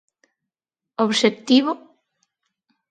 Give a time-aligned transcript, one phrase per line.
[1.05, 1.71] Obxectivo?